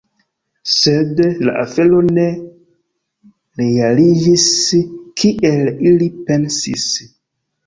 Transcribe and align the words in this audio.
Sed, 0.75 1.19
la 1.47 1.51
afero 1.63 1.99
ne 2.07 2.23
realiĝis 3.61 4.47
kiel 5.23 5.71
ili 5.93 6.09
pensis. 6.31 6.89